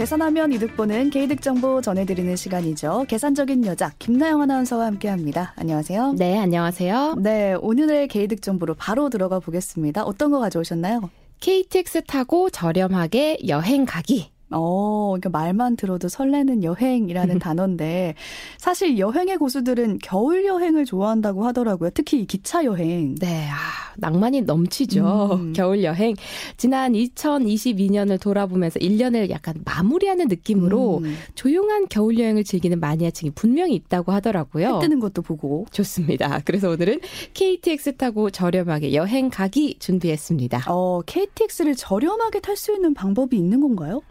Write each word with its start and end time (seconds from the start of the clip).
계산하면 0.00 0.50
이득 0.52 0.76
보는 0.76 1.10
개이득 1.10 1.42
정보 1.42 1.82
전해드리는 1.82 2.34
시간이죠. 2.34 3.04
계산적인 3.06 3.66
여자 3.66 3.92
김나영 3.98 4.40
아나운서와 4.40 4.86
함께합니다. 4.86 5.52
안녕하세요. 5.56 6.14
네, 6.14 6.38
안녕하세요. 6.38 7.16
네, 7.18 7.54
오늘의 7.60 8.08
개이득 8.08 8.40
정보로 8.40 8.74
바로 8.74 9.10
들어가 9.10 9.40
보겠습니다. 9.40 10.04
어떤 10.04 10.30
거 10.30 10.40
가져오셨나요? 10.40 11.10
KTX 11.40 12.04
타고 12.06 12.48
저렴하게 12.48 13.40
여행 13.46 13.84
가기. 13.84 14.30
어, 14.50 15.08
그러니까 15.10 15.30
말만 15.30 15.76
들어도 15.76 16.08
설레는 16.08 16.64
여행이라는 16.64 17.38
단어인데 17.40 18.14
사실 18.58 18.98
여행의 18.98 19.38
고수들은 19.38 19.98
겨울 20.02 20.44
여행을 20.44 20.84
좋아한다고 20.84 21.44
하더라고요. 21.46 21.90
특히 21.94 22.26
기차 22.26 22.64
여행. 22.64 23.14
네, 23.16 23.48
아, 23.48 23.56
낭만이 23.96 24.42
넘치죠. 24.42 25.38
음. 25.40 25.52
겨울 25.56 25.84
여행. 25.84 26.14
지난 26.56 26.92
2022년을 26.92 28.20
돌아보면서 28.20 28.78
1년을 28.80 29.30
약간 29.30 29.54
마무리하는 29.64 30.28
느낌으로 30.28 30.98
음, 30.98 31.16
조용한 31.34 31.86
겨울 31.88 32.18
여행을 32.18 32.44
즐기는 32.44 32.78
마니아층이 32.80 33.32
분명히 33.34 33.74
있다고 33.74 34.12
하더라고요. 34.12 34.76
해 34.76 34.80
뜨는 34.80 35.00
것도 35.00 35.22
보고. 35.22 35.66
좋습니다. 35.70 36.40
그래서 36.44 36.70
오늘은 36.70 37.00
KTX 37.34 37.96
타고 37.96 38.30
저렴하게 38.30 38.94
여행 38.94 39.30
가기 39.30 39.76
준비했습니다. 39.78 40.64
어, 40.68 41.00
KTX를 41.06 41.76
저렴하게 41.76 42.40
탈 42.40 42.56
수 42.56 42.74
있는 42.74 42.92
방법이 42.94 43.36
있는 43.36 43.60
건가요? 43.60 44.02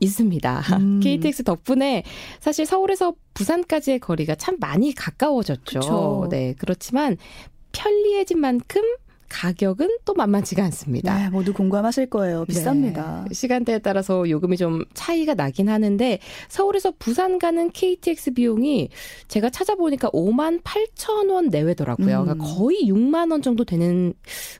있습니다. 0.00 0.60
음. 0.78 1.00
KTX 1.02 1.44
덕분에 1.44 2.02
사실 2.40 2.66
서울에서 2.66 3.14
부산까지의 3.34 4.00
거리가 4.00 4.34
참 4.34 4.56
많이 4.60 4.94
가까워졌죠. 4.94 5.80
그쵸. 5.80 6.28
네, 6.30 6.54
그렇지만 6.58 7.16
편리해진 7.72 8.40
만큼 8.40 8.82
가격은 9.28 9.98
또 10.04 10.14
만만치가 10.14 10.64
않습니다. 10.64 11.18
네, 11.18 11.30
모두 11.30 11.52
공감하실 11.52 12.10
거예요. 12.10 12.44
비쌉니다. 12.46 13.24
네, 13.28 13.34
시간대에 13.34 13.78
따라서 13.78 14.28
요금이 14.28 14.56
좀 14.56 14.84
차이가 14.94 15.34
나긴 15.34 15.68
하는데 15.68 16.18
서울에서 16.48 16.92
부산 16.98 17.38
가는 17.38 17.70
KTX 17.70 18.32
비용이 18.34 18.88
제가 19.28 19.50
찾아보니까 19.50 20.10
5만 20.10 20.62
8천 20.62 21.30
원 21.30 21.48
내외더라고요. 21.48 22.20
음. 22.20 22.24
그러니까 22.24 22.44
거의 22.44 22.84
6만 22.84 23.30
원 23.30 23.42
정도 23.42 23.64
되는 23.64 24.14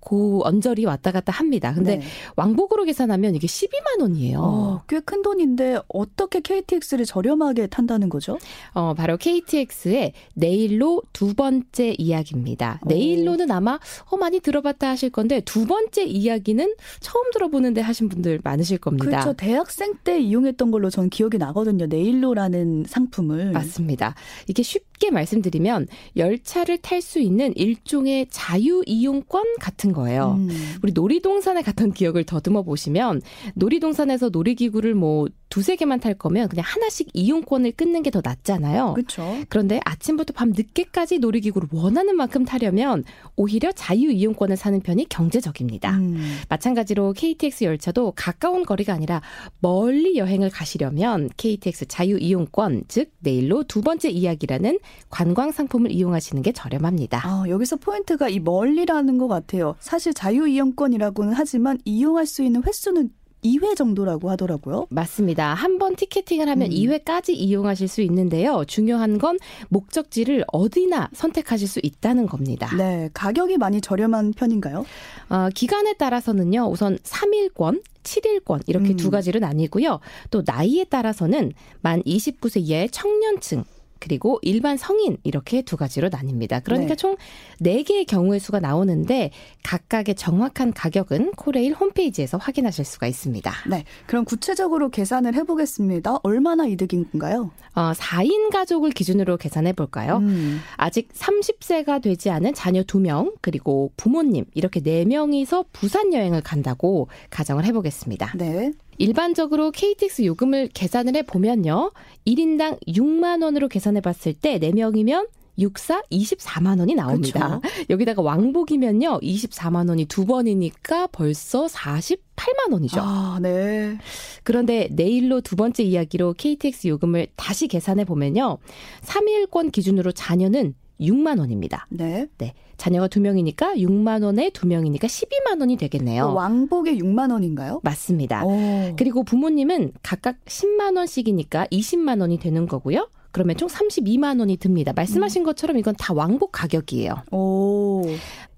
고 0.00 0.42
언저리 0.44 0.84
왔다 0.84 1.12
갔다 1.12 1.32
합니다. 1.32 1.72
근데 1.74 1.96
네. 1.96 2.02
왕복으로 2.36 2.84
계산하면 2.84 3.34
이게 3.34 3.46
12만 3.46 4.00
원이에요. 4.00 4.40
어, 4.40 4.82
꽤큰 4.88 5.22
돈인데 5.22 5.78
어떻게 5.88 6.40
KTX를 6.40 7.04
저렴하게 7.04 7.66
탄다는 7.66 8.08
거죠? 8.08 8.38
어, 8.72 8.94
바로 8.94 9.16
KTX의 9.16 10.12
내일로 10.34 11.02
두 11.12 11.34
번째 11.34 11.94
이야기입니다. 11.98 12.80
오. 12.84 12.88
내일로는 12.88 13.50
아마 13.50 13.78
어, 14.06 14.16
많이 14.16 14.40
들 14.40 14.49
어봤다 14.56 14.90
하실 14.90 15.08
건데 15.10 15.40
두 15.40 15.66
번째 15.66 16.04
이야기는 16.04 16.74
처음 17.00 17.30
들어보는데 17.32 17.80
하신 17.80 18.08
분들 18.10 18.40
많으실 18.44 18.78
겁니다. 18.78 19.06
그렇죠. 19.06 19.32
대학생 19.32 19.94
때 20.04 20.20
이용했던 20.20 20.70
걸로 20.70 20.90
전 20.90 21.08
기억이 21.08 21.38
나거든요. 21.38 21.86
네일로라는 21.86 22.84
상품을. 22.86 23.52
맞습니다. 23.52 24.14
이게 24.46 24.62
쉽게 24.62 25.10
말씀드리면 25.10 25.86
열차를 26.16 26.78
탈 26.78 27.00
수 27.00 27.18
있는 27.20 27.54
일종의 27.56 28.26
자유 28.28 28.82
이용권 28.84 29.56
같은 29.58 29.92
거예요. 29.92 30.34
음. 30.38 30.50
우리 30.82 30.92
놀이동산에 30.92 31.62
갔던 31.62 31.92
기억을 31.92 32.24
더듬어 32.24 32.62
보시면 32.62 33.22
놀이동산에서 33.54 34.28
놀이기구를 34.28 34.94
뭐 34.94 35.26
두세 35.48 35.74
개만 35.76 35.98
탈 35.98 36.14
거면 36.14 36.48
그냥 36.48 36.64
하나씩 36.66 37.08
이용권을 37.14 37.72
끊는 37.72 38.02
게 38.02 38.10
더 38.10 38.20
낫잖아요. 38.24 38.94
그렇죠. 38.94 39.38
그런데 39.48 39.80
아침부터 39.84 40.32
밤 40.32 40.50
늦게까지 40.50 41.18
놀이기구를 41.20 41.68
원하는 41.70 42.16
만큼 42.16 42.44
타려면 42.44 43.04
오히려 43.36 43.70
자유 43.72 44.10
이용권 44.10 44.39
을 44.48 44.56
사는 44.56 44.80
편이 44.80 45.08
경제적입니다. 45.08 45.90
음. 45.96 46.38
마찬가지로 46.48 47.12
KTX 47.12 47.64
열차도 47.64 48.12
가까운 48.16 48.64
거리가 48.64 48.94
아니라 48.94 49.20
멀리 49.58 50.16
여행을 50.16 50.48
가시려면 50.50 51.28
KTX 51.36 51.86
자유 51.88 52.16
이용권, 52.18 52.84
즉 52.88 53.12
내일로 53.18 53.64
두 53.64 53.82
번째 53.82 54.08
이야기라는 54.08 54.78
관광 55.10 55.52
상품을 55.52 55.92
이용하시는 55.92 56.42
게 56.42 56.52
저렴합니다. 56.52 57.20
아, 57.22 57.44
여기서 57.48 57.76
포인트가 57.76 58.28
이 58.28 58.38
멀리라는 58.40 59.18
것 59.18 59.28
같아요. 59.28 59.74
사실 59.80 60.14
자유 60.14 60.48
이용권이라고는 60.48 61.34
하지만 61.34 61.78
이용할 61.84 62.26
수 62.26 62.42
있는 62.42 62.62
횟수는 62.64 63.10
2회 63.44 63.76
정도라고 63.76 64.30
하더라고요. 64.30 64.86
맞습니다. 64.90 65.54
한 65.54 65.78
번 65.80 65.96
티켓팅을 65.96 66.46
하면 66.48 66.68
음. 66.70 66.76
2회까지 66.76 67.30
이용하실 67.30 67.88
수 67.88 68.02
있는데요. 68.02 68.64
중요한 68.66 69.16
건 69.18 69.38
목적지를 69.70 70.44
어디나 70.52 71.08
선택하실 71.14 71.66
수 71.68 71.80
있다는 71.82 72.26
겁니다. 72.26 72.68
네, 72.76 73.08
가격이 73.14 73.56
많이 73.56 73.80
저렴한 73.80 74.32
편인가요? 74.34 74.84
어, 75.30 75.48
기간에 75.54 75.94
따라서는요, 75.94 76.68
우선 76.70 76.98
3일권, 76.98 77.82
7일권 78.02 78.62
이렇게 78.66 78.90
음. 78.90 78.96
두 78.96 79.10
가지로 79.10 79.40
나뉘고요. 79.40 80.00
또 80.30 80.42
나이에 80.44 80.84
따라서는 80.84 81.52
만 81.80 82.02
29세 82.02 82.60
이하의 82.60 82.90
청년층 82.90 83.64
그리고 84.00 84.38
일반 84.42 84.76
성인 84.76 85.18
이렇게 85.22 85.62
두 85.62 85.76
가지로 85.76 86.08
나뉩니다. 86.08 86.64
그러니까 86.64 86.94
네. 86.94 86.96
총 86.96 87.16
4개의 87.62 88.06
경우의 88.06 88.40
수가 88.40 88.58
나오는데 88.58 89.30
각각의 89.62 90.16
정확한 90.16 90.72
가격은 90.72 91.32
코레일 91.32 91.74
홈페이지에서 91.74 92.38
확인하실 92.38 92.84
수가 92.84 93.06
있습니다. 93.06 93.52
네, 93.68 93.84
그럼 94.06 94.24
구체적으로 94.24 94.88
계산을 94.88 95.34
해보겠습니다. 95.34 96.16
얼마나 96.22 96.66
이득인 96.66 97.08
건가요? 97.10 97.52
어, 97.74 97.92
4인 97.92 98.50
가족을 98.50 98.90
기준으로 98.90 99.36
계산해 99.36 99.74
볼까요? 99.74 100.16
음. 100.16 100.60
아직 100.76 101.12
30세가 101.12 102.02
되지 102.02 102.30
않은 102.30 102.54
자녀 102.54 102.82
2명, 102.82 103.34
그리고 103.40 103.92
부모님, 103.96 104.46
이렇게 104.54 104.80
4명이서 104.80 105.66
부산 105.72 106.12
여행을 106.12 106.40
간다고 106.42 107.08
가정을 107.28 107.64
해보겠습니다. 107.66 108.32
네. 108.36 108.72
일반적으로 109.00 109.70
KTX 109.70 110.26
요금을 110.26 110.68
계산을 110.74 111.16
해 111.16 111.22
보면요. 111.22 111.90
1인당 112.26 112.78
6만 112.86 113.42
원으로 113.42 113.66
계산해 113.66 114.02
봤을 114.02 114.34
때 114.34 114.58
4명이면 114.58 115.26
64, 115.58 116.02
24만 116.12 116.78
원이 116.80 116.94
나옵니다. 116.94 117.62
여기다가 117.88 118.20
왕복이면요. 118.20 119.20
24만 119.20 119.88
원이 119.88 120.04
두 120.04 120.26
번이니까 120.26 121.06
벌써 121.08 121.64
48만 121.64 122.72
원이죠. 122.72 123.00
아, 123.00 123.38
네. 123.40 123.96
그런데 124.42 124.88
내일로 124.90 125.40
두 125.40 125.56
번째 125.56 125.82
이야기로 125.82 126.34
KTX 126.34 126.88
요금을 126.88 127.28
다시 127.36 127.68
계산해 127.68 128.04
보면요. 128.04 128.58
3일권 129.00 129.72
기준으로 129.72 130.12
자녀는 130.12 130.74
6만 131.00 131.38
원입니다. 131.38 131.86
네. 131.90 132.26
네. 132.38 132.54
자녀가 132.76 133.08
두 133.08 133.20
명이니까 133.20 133.74
6만 133.74 134.24
원에 134.24 134.50
두 134.50 134.66
명이니까 134.66 135.06
12만 135.06 135.60
원이 135.60 135.76
되겠네요. 135.76 136.28
그 136.28 136.32
왕복에 136.34 136.96
6만 136.96 137.32
원인가요? 137.32 137.80
맞습니다. 137.82 138.44
오. 138.44 138.94
그리고 138.96 139.22
부모님은 139.22 139.92
각각 140.02 140.36
10만 140.46 140.96
원씩이니까 140.96 141.66
20만 141.66 142.20
원이 142.20 142.38
되는 142.38 142.66
거고요. 142.66 143.08
그러면 143.32 143.56
총 143.56 143.68
32만 143.68 144.40
원이 144.40 144.56
듭니다. 144.56 144.92
말씀하신 144.94 145.44
것처럼 145.44 145.78
이건 145.78 145.94
다 145.96 146.12
왕복 146.12 146.50
가격이에요. 146.52 147.22
오. 147.30 148.02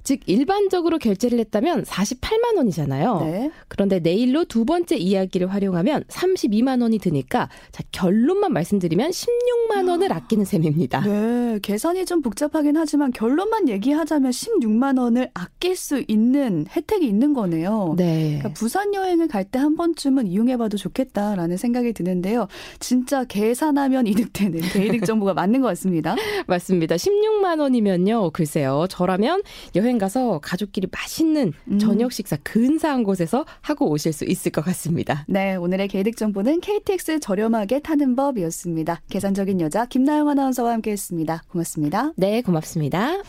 즉 0.03 0.21
일반적으로 0.27 0.99
결제를 0.99 1.39
했다면 1.39 1.85
48만 1.85 2.57
원이잖아요. 2.57 3.21
네. 3.21 3.51
그런데 3.69 3.99
내일로 4.01 4.45
두 4.45 4.65
번째 4.65 4.97
이야기를 4.97 5.53
활용하면 5.53 6.05
32만 6.05 6.83
원이 6.83 6.99
드니까 6.99 7.49
자 7.71 7.83
결론만 7.93 8.53
말씀드리면 8.53 9.11
16만 9.11 9.89
원을 9.89 10.13
아끼는 10.13 10.45
셈입니다. 10.45 11.01
네, 11.01 11.59
계산이 11.63 12.05
좀 12.07 12.21
복잡하긴 12.23 12.77
하지만 12.77 13.11
결론만 13.13 13.69
얘기하자면 13.69 14.31
16만 14.31 14.99
원을 15.01 15.31
아낄 15.35 15.77
수 15.77 16.03
있는 16.09 16.67
혜택이 16.75 17.07
있는 17.07 17.33
거네요. 17.33 17.95
네. 17.97 18.39
그러니까 18.39 18.53
부산 18.53 18.93
여행을 18.95 19.29
갈 19.29 19.43
때 19.45 19.59
한 19.63 19.77
번쯤은 19.77 20.27
이용해 20.27 20.57
봐도 20.57 20.77
좋겠다라는 20.77 21.57
생각이 21.57 21.93
드는데요. 21.93 22.49
진짜 22.81 23.25
계산하면 23.25 24.07
이득되는 24.07 24.61
개이득 24.73 25.05
정보가 25.05 25.35
맞는 25.35 25.61
것 25.61 25.69
같습니다. 25.69 26.15
맞습니다. 26.49 26.97
16만 26.97 27.61
원이면요. 27.61 28.31
글쎄요. 28.31 28.87
저라면 28.89 29.43
여행 29.77 29.92
가서 29.99 30.41
가족끼리 30.41 30.89
맛있는 30.91 31.53
음. 31.71 31.79
저녁 31.79 32.13
식사 32.13 32.37
근사한 32.43 33.03
곳에서 33.05 33.45
하고 33.61 33.91
오실 33.91 34.13
수 34.13 34.25
있을 34.25 34.53
것 34.53 34.65
같습니다. 34.65 35.25
네, 35.29 35.57
오늘의 35.57 35.89
개이득 35.89 36.17
정보는 36.17 36.61
KTX 36.61 37.21
저렴하게 37.21 37.81
타는 37.81 38.17
법이었습니다. 38.17 39.03
계산적인 39.11 39.61
여자 39.61 39.87
김나영 39.87 40.29
아나운서와 40.29 40.73
함께했습니다. 40.73 41.43
고맙습니다. 41.49 42.13
네, 42.17 42.43
고맙습니다. 42.43 43.23